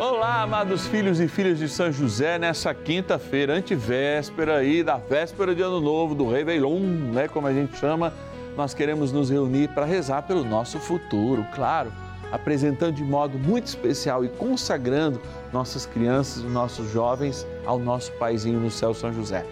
[0.00, 5.60] Olá, amados filhos e filhas de São José, nessa quinta-feira, antevéspera aí da véspera de
[5.60, 6.80] Ano Novo, do Réveillon,
[7.12, 8.10] né, como a gente chama,
[8.56, 11.92] nós queremos nos reunir para rezar pelo nosso futuro, claro,
[12.32, 15.20] apresentando de modo muito especial e consagrando
[15.52, 19.44] nossas crianças nossos jovens ao nosso paizinho no céu, São José.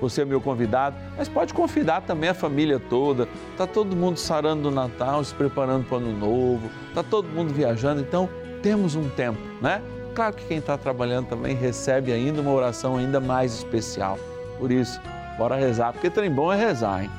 [0.00, 3.28] Você é meu convidado, mas pode convidar também a família toda.
[3.58, 7.52] Tá todo mundo sarando do Natal, se preparando para o Ano Novo, tá todo mundo
[7.52, 8.30] viajando, então
[8.62, 9.82] temos um tempo, né?
[10.14, 14.18] Claro que quem está trabalhando também recebe ainda uma oração ainda mais especial.
[14.58, 15.00] Por isso,
[15.38, 17.10] bora rezar, porque trem bom é rezar, hein?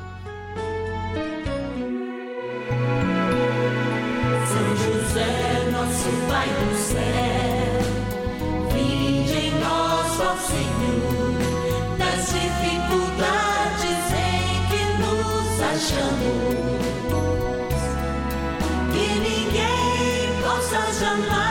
[4.47, 7.21] São José, nosso Pai do céu,
[9.59, 17.00] nós, Senhor, das dificuldades em que nos achamos.
[20.71, 21.50] Ninguém possa jamais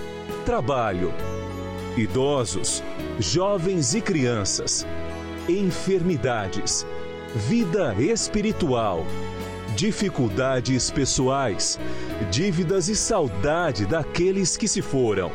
[0.41, 1.13] trabalho,
[1.95, 2.83] idosos,
[3.19, 4.85] jovens e crianças,
[5.47, 6.85] enfermidades,
[7.35, 9.05] vida espiritual,
[9.75, 11.79] dificuldades pessoais,
[12.29, 15.31] dívidas e saudade daqueles que se foram.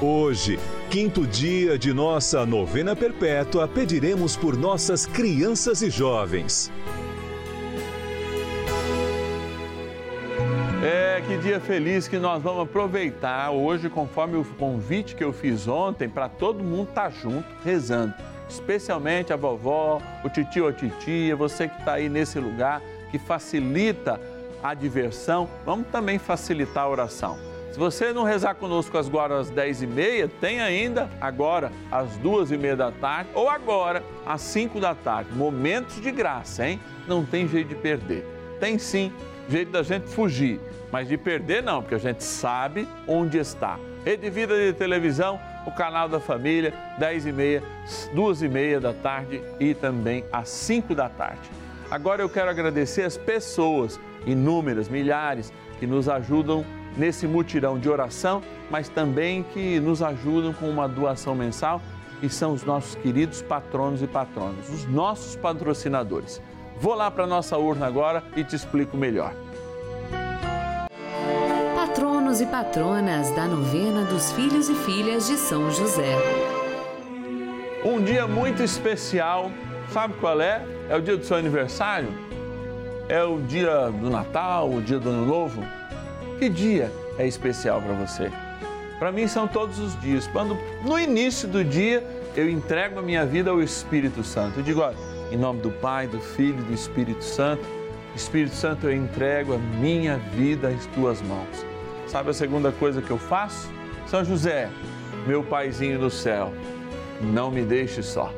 [0.00, 0.58] Hoje,
[0.90, 6.70] quinto dia de nossa novena perpétua, pediremos por nossas crianças e jovens.
[11.18, 15.66] É, que dia feliz que nós vamos aproveitar hoje, conforme o convite que eu fiz
[15.66, 18.14] ontem, para todo mundo estar junto rezando.
[18.48, 22.80] Especialmente a vovó, o titio ou a titia, você que está aí nesse lugar,
[23.10, 24.20] que facilita
[24.62, 27.36] a diversão, vamos também facilitar a oração.
[27.72, 32.76] Se você não rezar conosco agora às 10h30, tem ainda agora às duas e meia
[32.76, 35.32] da tarde ou agora às 5 da tarde.
[35.32, 36.78] Momentos de graça, hein?
[37.08, 38.24] Não tem jeito de perder.
[38.60, 39.12] Tem sim
[39.48, 40.60] jeito da gente fugir,
[40.92, 43.78] mas de perder não, porque a gente sabe onde está.
[44.04, 47.62] Rede Vida de Televisão, o canal da família, 10 e meia,
[48.14, 51.50] 2 e meia da tarde e também às 5 da tarde.
[51.90, 56.64] Agora eu quero agradecer as pessoas, inúmeras, milhares, que nos ajudam
[56.96, 61.80] nesse mutirão de oração, mas também que nos ajudam com uma doação mensal
[62.22, 66.42] e são os nossos queridos patronos e patronas, os nossos patrocinadores.
[66.80, 69.34] Vou lá para nossa urna agora e te explico melhor.
[71.74, 76.16] Patronos e patronas da novena dos filhos e filhas de São José.
[77.84, 79.50] Um dia muito especial,
[79.92, 80.64] sabe qual é?
[80.88, 82.10] É o dia do seu aniversário?
[83.08, 85.64] É o dia do Natal, o dia do Ano Novo?
[86.38, 88.30] Que dia é especial para você?
[89.00, 90.28] Para mim são todos os dias.
[90.28, 92.06] Quando no início do dia
[92.36, 94.60] eu entrego a minha vida ao Espírito Santo.
[94.60, 94.96] Eu digo, olha,
[95.30, 97.64] em nome do Pai, do Filho e do Espírito Santo,
[98.14, 101.64] Espírito Santo, eu entrego a minha vida às tuas mãos.
[102.06, 103.70] Sabe a segunda coisa que eu faço?
[104.06, 104.70] São José,
[105.26, 106.52] meu paizinho do céu,
[107.20, 108.32] não me deixe só.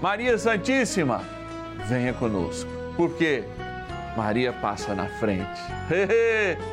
[0.00, 1.22] Maria Santíssima,
[1.86, 2.70] venha conosco.
[2.96, 3.44] Por quê?
[4.16, 5.60] Maria passa na frente.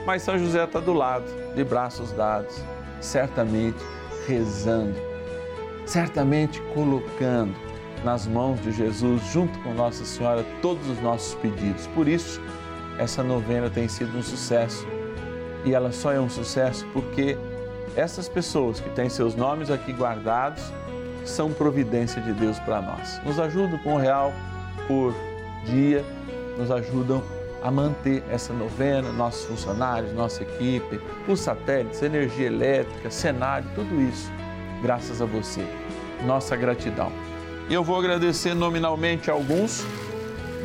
[0.06, 2.56] Mas São José está do lado, de braços dados,
[3.00, 3.84] certamente
[4.28, 4.96] rezando,
[5.86, 7.54] certamente colocando
[8.03, 11.88] nas mãos de Jesus, junto com Nossa Senhora, todos os nossos pedidos.
[11.88, 12.42] Por isso,
[12.98, 14.86] essa novena tem sido um sucesso.
[15.64, 17.38] E ela só é um sucesso porque
[17.96, 20.64] essas pessoas que têm seus nomes aqui guardados
[21.26, 23.22] são providência de Deus para nós.
[23.24, 24.34] Nos ajudam com o real
[24.88, 25.14] por
[25.66, 26.04] dia,
[26.58, 27.24] nos ajudam
[27.62, 34.32] a manter essa novena, nossos funcionários, nossa equipe, os satélites, energia elétrica, cenário, tudo isso,
[34.82, 35.64] graças a você.
[36.26, 37.12] Nossa gratidão.
[37.72, 39.85] Eu vou agradecer nominalmente alguns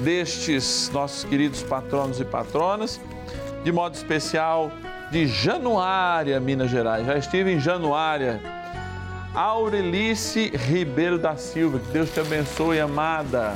[0.03, 3.00] destes nossos queridos patronos e patronas,
[3.62, 4.73] de modo especial
[5.12, 7.06] de Januária, Minas Gerais.
[7.06, 8.41] Já estive em Januária
[9.32, 11.79] Aurelice Ribeiro da Silva.
[11.79, 13.55] Que Deus te abençoe, amada.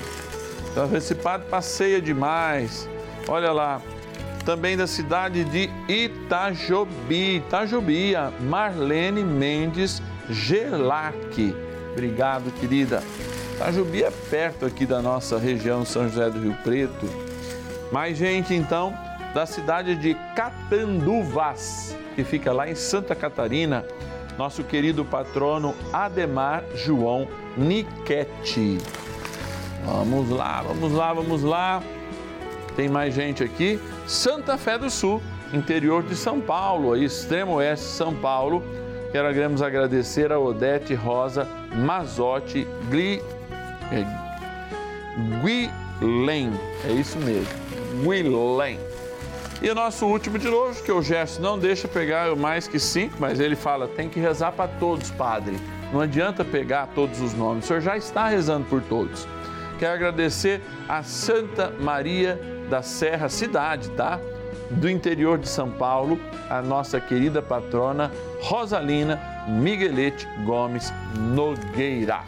[0.71, 2.89] Então, esse padre passeia demais.
[3.27, 3.83] Olha lá.
[4.45, 8.13] Também da cidade de Itajobi, Itajobi,
[8.43, 10.01] Marlene Mendes
[10.31, 11.53] Gelac.
[11.93, 13.03] Obrigado, querida.
[13.61, 17.07] Itajobi é perto aqui da nossa região São José do Rio Preto.
[17.93, 18.95] Mais gente, então,
[19.35, 23.85] da cidade de Catanduvas, que fica lá em Santa Catarina,
[24.39, 28.79] nosso querido patrono Ademar João Niquete.
[29.85, 31.83] Vamos lá, vamos lá, vamos lá.
[32.75, 33.79] Tem mais gente aqui.
[34.07, 35.21] Santa Fé do Sul,
[35.53, 38.63] interior de São Paulo, aí, extremo oeste de São Paulo.
[39.13, 43.23] Queremos agradecer a Odete Rosa Mazotti Gli,
[43.93, 44.05] é,
[45.43, 46.53] Guilhem.
[46.89, 47.49] É isso mesmo,
[48.03, 48.79] Guilhem.
[49.63, 53.17] E o nosso último de hoje, que o Gerson não deixa pegar mais que cinco,
[53.19, 55.57] mas ele fala: tem que rezar para todos, padre.
[55.93, 59.27] Não adianta pegar todos os nomes, o senhor já está rezando por todos.
[59.79, 62.41] Quero agradecer a Santa Maria
[62.71, 64.21] da Serra, cidade, tá?
[64.71, 72.21] Do interior de São Paulo, a nossa querida patrona Rosalina Miguelete Gomes Nogueira.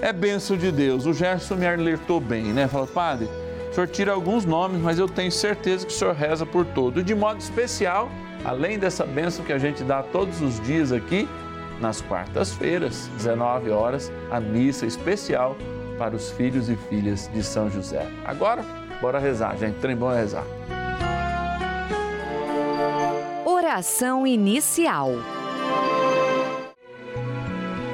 [0.00, 1.06] É benção de Deus.
[1.06, 2.68] O Gerson me alertou bem, né?
[2.68, 3.28] Falou, padre,
[3.70, 7.02] o senhor tira alguns nomes, mas eu tenho certeza que o senhor reza por todos.
[7.02, 8.10] E de modo especial,
[8.44, 11.28] além dessa benção que a gente dá todos os dias aqui,
[11.80, 15.56] nas quartas-feiras, 19 horas, a missa especial
[15.98, 18.06] para os filhos e filhas de São José.
[18.24, 18.64] Agora,
[19.00, 19.78] bora rezar, gente.
[19.78, 20.44] Trem bom é rezar.
[23.44, 25.10] Oração inicial.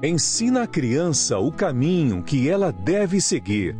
[0.00, 3.74] Ensina a criança o caminho que ela deve seguir.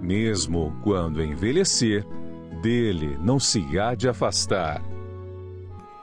[0.00, 2.02] Mesmo quando envelhecer,
[2.62, 4.82] dele não se há de afastar.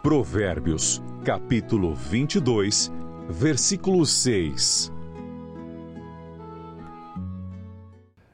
[0.03, 2.91] Provérbios, capítulo 22,
[3.31, 4.93] versículo 6.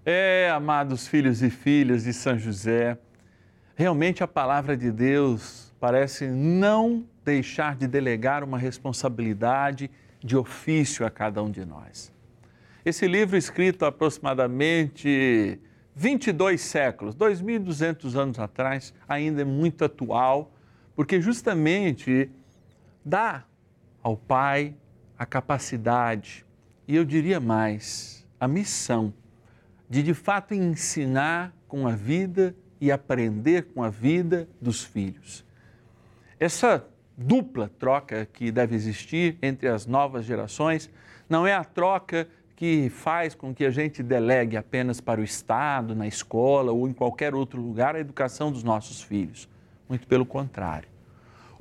[0.05, 2.97] É, amados filhos e filhas de São José,
[3.77, 9.89] realmente a palavra de Deus parece não deixar de delegar uma responsabilidade
[10.27, 12.13] de ofício a cada um de nós.
[12.83, 15.59] Esse livro, escrito aproximadamente
[15.95, 20.51] 22 séculos, 2.200 anos atrás, ainda é muito atual,
[20.95, 22.29] porque justamente
[23.03, 23.45] dá
[24.03, 24.75] ao pai
[25.17, 26.45] a capacidade
[26.87, 29.13] e eu diria mais, a missão
[29.89, 35.45] de de fato ensinar com a vida e aprender com a vida dos filhos.
[36.39, 36.85] Essa
[37.17, 40.89] dupla troca que deve existir entre as novas gerações
[41.27, 45.95] não é a troca que faz com que a gente delegue apenas para o Estado,
[45.95, 49.47] na escola ou em qualquer outro lugar a educação dos nossos filhos.
[49.89, 50.89] Muito pelo contrário.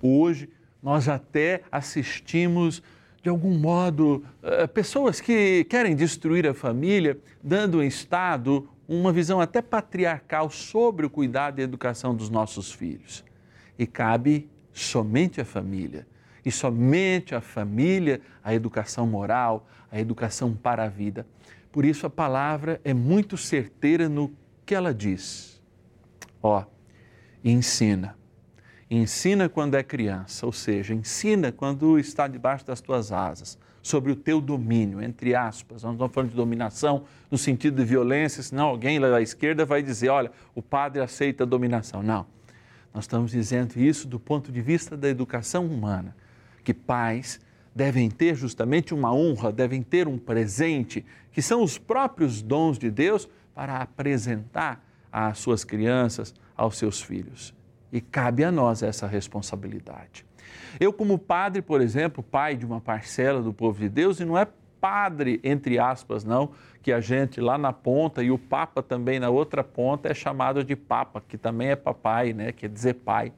[0.00, 0.48] Hoje,
[0.82, 2.82] nós até assistimos,
[3.22, 9.40] de algum modo, eh, pessoas que querem destruir a família, dando ao Estado uma visão
[9.40, 13.24] até patriarcal sobre o cuidado e a educação dos nossos filhos.
[13.78, 14.48] E cabe
[14.82, 16.06] somente à família
[16.44, 21.26] e somente a família a educação moral, a educação para a vida.
[21.72, 24.32] Por isso a palavra é muito certeira no
[24.64, 25.60] que ela diz.
[26.42, 26.64] Ó,
[27.44, 28.16] ensina.
[28.88, 34.16] Ensina quando é criança, ou seja, ensina quando está debaixo das tuas asas, sobre o
[34.16, 35.82] teu domínio, entre aspas.
[35.82, 39.64] Nós não estamos falando de dominação no sentido de violência, senão alguém lá da esquerda
[39.64, 42.02] vai dizer: olha, o padre aceita a dominação.
[42.02, 42.26] Não.
[42.96, 46.16] Nós estamos dizendo isso do ponto de vista da educação humana
[46.64, 47.38] que pais
[47.74, 52.90] devem ter justamente uma honra, devem ter um presente, que são os próprios dons de
[52.90, 57.54] Deus para apresentar às suas crianças, aos seus filhos.
[57.92, 60.24] E cabe a nós essa responsabilidade.
[60.80, 64.38] Eu, como padre, por exemplo, pai de uma parcela do povo de Deus, e não
[64.38, 64.48] é
[64.86, 66.50] padre, entre aspas, não,
[66.80, 70.62] que a gente lá na ponta e o Papa também na outra ponta é chamado
[70.62, 72.52] de Papa, que também é papai, né?
[72.52, 73.32] Quer dizer pai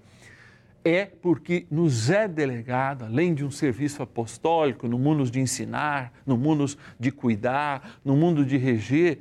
[0.85, 6.37] é porque nos é delegado, além de um serviço apostólico, no mundo de ensinar, no
[6.37, 6.65] mundo
[6.99, 9.19] de cuidar, no mundo de reger,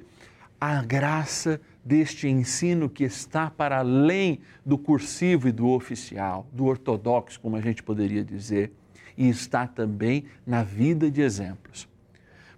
[0.61, 7.39] a graça deste ensino que está para além do cursivo e do oficial, do ortodoxo,
[7.39, 8.71] como a gente poderia dizer,
[9.17, 11.87] e está também na vida de exemplos.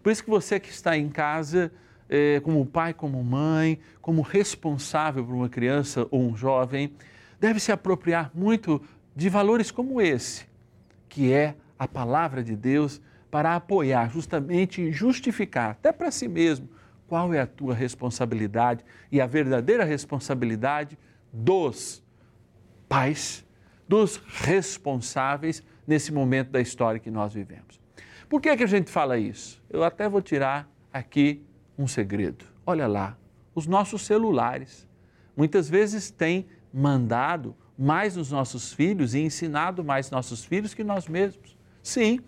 [0.01, 1.71] Por isso que você que está em casa,
[2.09, 6.93] eh, como pai, como mãe, como responsável por uma criança ou um jovem,
[7.39, 8.81] deve se apropriar muito
[9.15, 10.45] de valores como esse,
[11.07, 16.67] que é a palavra de Deus para apoiar, justamente justificar, até para si mesmo,
[17.07, 20.97] qual é a tua responsabilidade e a verdadeira responsabilidade
[21.31, 22.03] dos
[22.87, 23.45] pais,
[23.87, 27.79] dos responsáveis nesse momento da história que nós vivemos.
[28.29, 29.59] Por que, é que a gente fala isso?
[29.71, 31.41] Eu até vou tirar aqui
[31.75, 32.45] um segredo.
[32.63, 33.17] Olha lá,
[33.55, 34.87] os nossos celulares
[35.35, 41.07] muitas vezes têm mandado mais nos nossos filhos e ensinado mais nossos filhos que nós
[41.07, 41.57] mesmos.
[41.81, 42.19] Sim,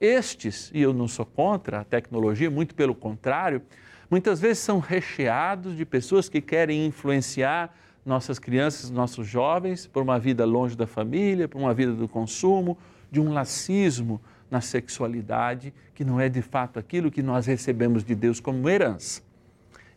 [0.00, 3.62] estes, e eu não sou contra a tecnologia, muito pelo contrário,
[4.10, 7.72] muitas vezes são recheados de pessoas que querem influenciar
[8.04, 12.76] nossas crianças, nossos jovens, por uma vida longe da família, por uma vida do consumo,
[13.12, 18.14] de um lacismo na sexualidade, que não é de fato aquilo que nós recebemos de
[18.14, 19.22] Deus como herança.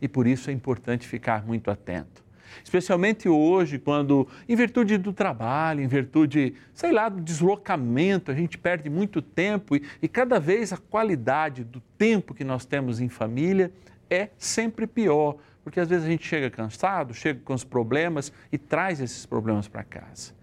[0.01, 2.23] E por isso é importante ficar muito atento.
[2.63, 8.57] Especialmente hoje, quando, em virtude do trabalho, em virtude, sei lá, do deslocamento, a gente
[8.57, 13.09] perde muito tempo e, e cada vez a qualidade do tempo que nós temos em
[13.09, 13.71] família
[14.09, 18.57] é sempre pior, porque às vezes a gente chega cansado, chega com os problemas e
[18.57, 20.33] traz esses problemas para casa.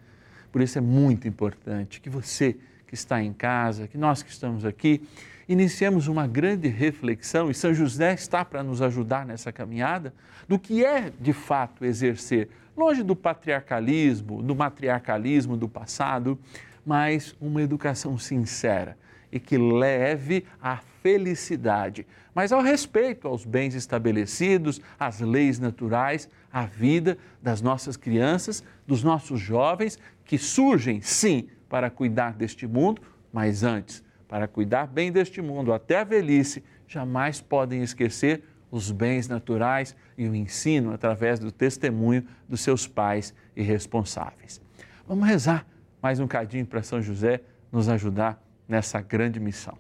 [0.53, 2.57] Por isso é muito importante que você
[2.87, 5.03] que está em casa, que nós que estamos aqui,
[5.49, 10.13] iniciemos uma grande reflexão, e São José está para nos ajudar nessa caminhada,
[10.49, 16.39] do que é de fato exercer, longe do patriarcalismo, do matriarcalismo do passado,
[16.85, 18.97] mas uma educação sincera
[19.33, 26.65] e que leve à felicidade, mas ao respeito aos bens estabelecidos, às leis naturais, à
[26.65, 33.63] vida das nossas crianças, dos nossos jovens, que surgem, sim, para cuidar deste mundo, mas
[33.63, 39.97] antes para cuidar bem deste mundo até a velhice, jamais podem esquecer os bens naturais
[40.19, 44.61] e o ensino através do testemunho dos seus pais e responsáveis.
[45.07, 45.67] Vamos rezar
[46.03, 49.79] mais um cadinho para São José nos ajudar nessa grande missão.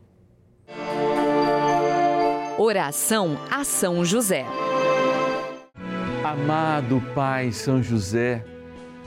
[2.59, 4.45] Oração a São José.
[6.25, 8.45] Amado Pai São José,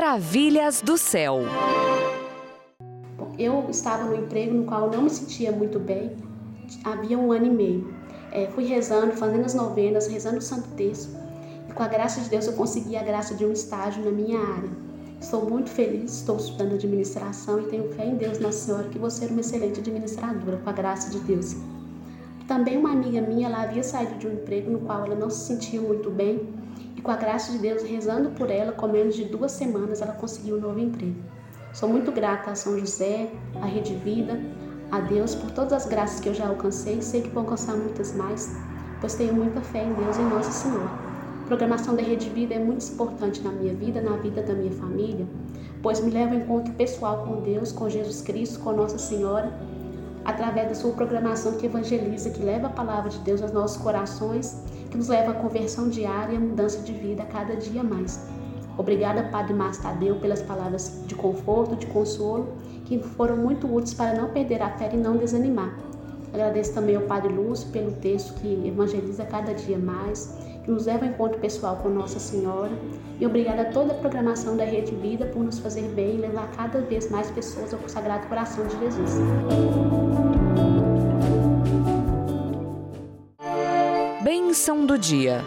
[0.00, 1.40] Maravilhas do céu.
[3.38, 6.16] Eu estava no emprego no qual eu não me sentia muito bem
[6.84, 7.94] havia um ano e meio.
[8.32, 11.14] É, fui rezando, fazendo as novenas, rezando o Santo Terço.
[11.68, 14.38] E com a graça de Deus eu consegui a graça de um estágio na minha
[14.38, 14.70] área.
[15.20, 19.10] Estou muito feliz, estou estudando administração e tenho fé em Deus, Nossa Senhora, que vou
[19.10, 21.54] ser uma excelente administradora, com a graça de Deus.
[22.50, 25.46] Também uma amiga minha, ela havia saído de um emprego no qual ela não se
[25.46, 26.48] sentia muito bem
[26.96, 30.14] e com a graça de Deus, rezando por ela, com menos de duas semanas, ela
[30.14, 31.14] conseguiu um novo emprego.
[31.72, 33.30] Sou muito grata a São José,
[33.62, 34.40] à Rede Vida,
[34.90, 37.76] a Deus por todas as graças que eu já alcancei e sei que vou alcançar
[37.76, 38.52] muitas mais,
[39.00, 40.90] pois tenho muita fé em Deus e em Nossa Senhora.
[41.44, 44.72] A programação da Rede Vida é muito importante na minha vida, na vida da minha
[44.72, 45.24] família,
[45.80, 49.56] pois me leva ao encontro pessoal com Deus, com Jesus Cristo, com Nossa Senhora,
[50.30, 54.62] através da sua programação que evangeliza, que leva a palavra de Deus aos nossos corações,
[54.90, 58.20] que nos leva à conversão diária e à mudança de vida a cada dia mais.
[58.78, 62.48] Obrigada, Padre Márcio Tadeu, pelas palavras de conforto, de consolo
[62.86, 65.78] que foram muito úteis para não perder a fé e não desanimar.
[66.32, 71.04] Agradeço também ao Padre Lúcio pelo texto que evangeliza cada dia mais, que nos leva
[71.04, 72.72] ao encontro pessoal com Nossa Senhora.
[73.18, 76.50] E obrigada a toda a programação da Rede Vida por nos fazer bem e levar
[76.52, 79.10] cada vez mais pessoas ao Sagrado Coração de Jesus.
[84.22, 85.42] Bênção do dia.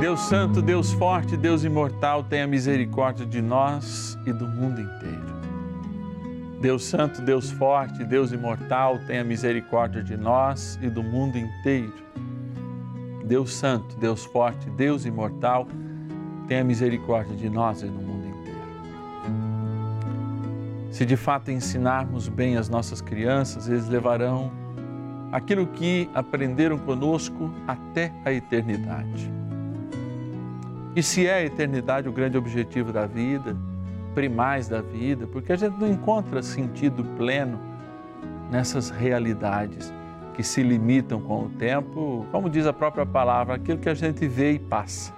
[0.00, 5.33] Deus Santo, Deus Forte, Deus Imortal, tenha misericórdia de nós e do mundo inteiro.
[6.60, 11.92] Deus Santo, Deus Forte, Deus Imortal, tenha misericórdia de nós e do mundo inteiro.
[13.24, 15.66] Deus Santo, Deus Forte, Deus Imortal,
[16.46, 18.58] tenha misericórdia de nós e do mundo inteiro.
[20.90, 24.52] Se de fato ensinarmos bem as nossas crianças, eles levarão
[25.32, 29.28] aquilo que aprenderam conosco até a eternidade.
[30.94, 33.56] E se é a eternidade o grande objetivo da vida,
[34.14, 37.58] primais da vida, porque a gente não encontra sentido pleno
[38.50, 39.92] nessas realidades
[40.34, 44.26] que se limitam com o tempo, como diz a própria palavra, aquilo que a gente
[44.26, 45.12] vê e passa.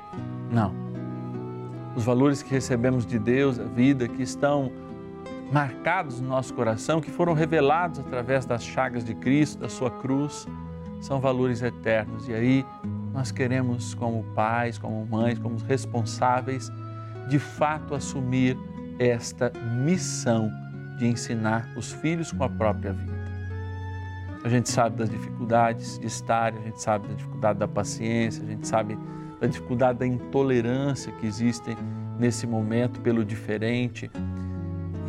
[0.50, 0.72] Não.
[1.94, 4.70] Os valores que recebemos de Deus, a vida, que estão
[5.50, 10.46] marcados no nosso coração, que foram revelados através das chagas de Cristo, da sua cruz,
[11.00, 12.28] são valores eternos.
[12.28, 12.66] E aí
[13.12, 16.70] nós queremos, como pais, como mães, como responsáveis,
[17.28, 18.56] de fato assumir
[18.98, 19.52] esta
[19.84, 20.50] missão
[20.98, 23.16] de ensinar os filhos com a própria vida.
[24.44, 28.46] A gente sabe das dificuldades de estar, a gente sabe da dificuldade da paciência, a
[28.46, 28.98] gente sabe
[29.40, 31.76] da dificuldade da intolerância que existem
[32.18, 34.10] nesse momento pelo diferente.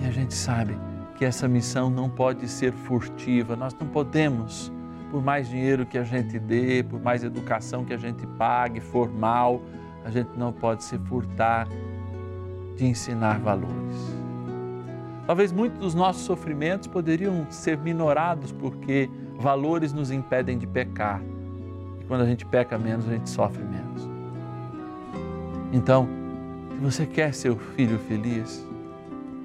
[0.02, 0.78] E a gente sabe
[1.18, 4.72] que essa missão não pode ser furtiva, nós não podemos
[5.12, 9.62] por mais dinheiro que a gente dê, por mais educação que a gente pague, formal,
[10.04, 11.68] a gente não pode se furtar
[12.78, 14.16] de ensinar valores.
[15.26, 21.22] Talvez muitos dos nossos sofrimentos poderiam ser minorados porque valores nos impedem de pecar.
[22.00, 24.10] E quando a gente peca menos, a gente sofre menos.
[25.74, 26.08] Então,
[26.72, 28.66] se você quer seu filho feliz,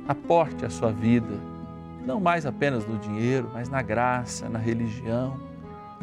[0.07, 1.35] aporte a sua vida,
[2.07, 5.37] não mais apenas no dinheiro, mas na graça, na religião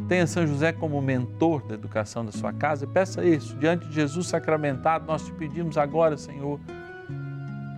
[0.08, 3.56] Tenha São José como mentor da educação da sua casa e peça isso.
[3.58, 6.60] Diante de Jesus sacramentado, nós te pedimos agora, Senhor,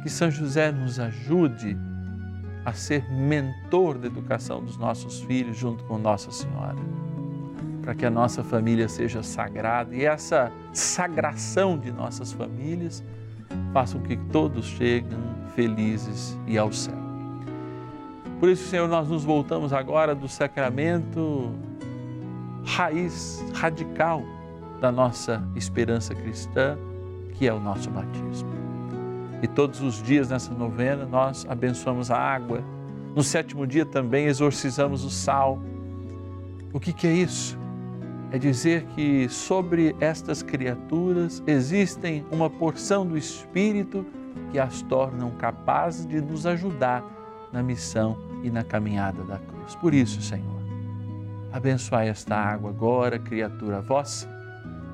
[0.01, 1.77] que São José nos ajude
[2.65, 6.75] a ser mentor da educação dos nossos filhos junto com Nossa Senhora.
[7.81, 13.03] para que a nossa família seja sagrada e essa sagração de nossas famílias
[13.73, 15.17] faça com que todos cheguem
[15.55, 16.93] felizes e ao céu.
[18.39, 21.51] Por isso, Senhor, nós nos voltamos agora do sacramento
[22.63, 24.23] raiz, radical
[24.79, 26.77] da nossa esperança cristã,
[27.33, 28.60] que é o nosso batismo.
[29.41, 32.63] E todos os dias nessa novena nós abençoamos a água.
[33.15, 35.59] No sétimo dia também exorcizamos o sal.
[36.71, 37.57] O que, que é isso?
[38.31, 44.05] É dizer que sobre estas criaturas existem uma porção do Espírito
[44.51, 47.03] que as tornam capazes de nos ajudar
[47.51, 49.75] na missão e na caminhada da cruz.
[49.75, 50.61] Por isso, Senhor,
[51.51, 54.29] abençoai esta água agora, criatura vossa,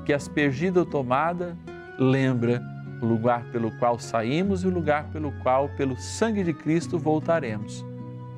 [0.06, 1.56] que aspergida ou tomada
[2.00, 2.64] lembra
[3.02, 7.86] o lugar pelo qual saímos e o lugar pelo qual, pelo sangue de Cristo, voltaremos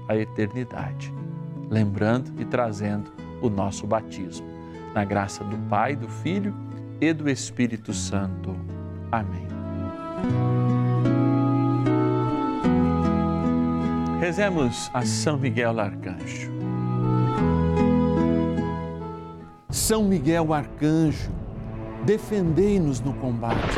[0.08, 1.14] à eternidade.
[1.70, 4.48] Lembrando e trazendo o nosso batismo.
[4.94, 6.54] Na graça do Pai, do Filho
[7.00, 8.56] e do Espírito Santo.
[9.12, 9.48] Amém.
[14.20, 16.52] Rezemos a São Miguel Arcanjo.
[19.70, 21.32] São Miguel Arcanjo,
[22.06, 23.78] defendei-nos no combate.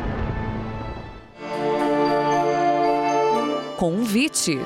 [3.81, 4.59] Convite.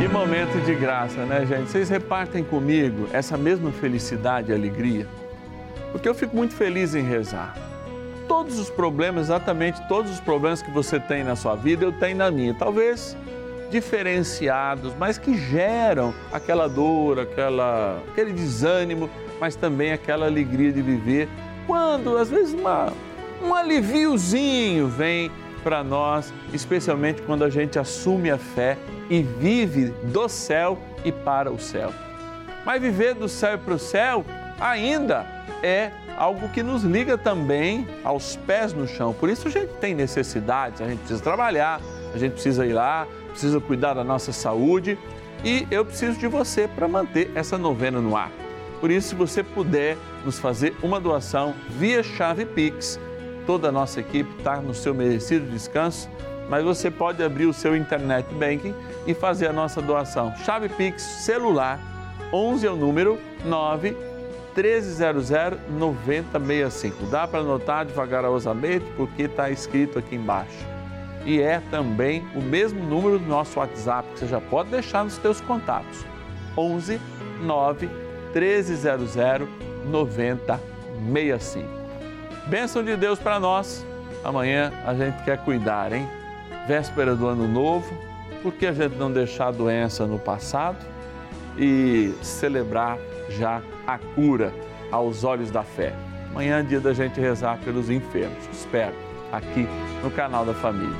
[0.00, 1.70] Que momento de graça, né, gente?
[1.70, 5.06] Vocês repartem comigo essa mesma felicidade e alegria?
[5.90, 7.54] Porque eu fico muito feliz em rezar.
[8.26, 12.16] Todos os problemas, exatamente todos os problemas que você tem na sua vida, eu tenho
[12.16, 12.54] na minha.
[12.54, 13.14] Talvez
[13.70, 21.28] diferenciados, mas que geram aquela dor, aquela, aquele desânimo, mas também aquela alegria de viver.
[21.66, 22.90] Quando, às vezes, uma,
[23.44, 25.30] um aliviozinho vem
[25.62, 28.76] para nós, especialmente quando a gente assume a fé
[29.08, 31.92] e vive do céu e para o céu.
[32.64, 34.24] Mas viver do céu e para o céu
[34.60, 35.26] ainda
[35.62, 39.12] é algo que nos liga também aos pés no chão.
[39.12, 41.80] Por isso a gente tem necessidades, a gente precisa trabalhar,
[42.14, 44.98] a gente precisa ir lá, precisa cuidar da nossa saúde
[45.44, 48.30] e eu preciso de você para manter essa novena no ar.
[48.80, 52.98] Por isso, se você puder nos fazer uma doação via chave Pix,
[53.46, 56.08] toda a nossa equipe está no seu merecido descanso,
[56.48, 58.74] mas você pode abrir o seu internet banking
[59.06, 60.34] e fazer a nossa doação.
[60.44, 61.78] Chave Pix celular
[62.32, 63.96] 11 é o número 9
[64.54, 65.30] 1300
[65.70, 67.06] 9065.
[67.06, 70.66] Dá para anotar devagarosamente porque está escrito aqui embaixo.
[71.24, 75.14] E é também o mesmo número do nosso WhatsApp que você já pode deixar nos
[75.14, 76.04] seus contatos.
[76.56, 77.00] 11
[77.42, 77.88] 9
[78.34, 79.14] 1300
[79.86, 81.81] 9065.
[82.46, 83.84] Bênção de Deus para nós.
[84.24, 86.08] Amanhã a gente quer cuidar, hein?
[86.66, 87.92] Véspera do ano novo,
[88.42, 90.78] por que a gente não deixar a doença no passado
[91.56, 94.52] e celebrar já a cura
[94.90, 95.92] aos olhos da fé?
[96.30, 98.48] Amanhã é dia da gente rezar pelos enfermos.
[98.52, 98.94] Espero
[99.30, 99.68] aqui
[100.02, 100.96] no canal da família.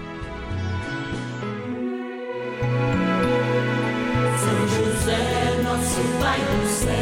[4.38, 7.01] São José, nosso Pai do céu,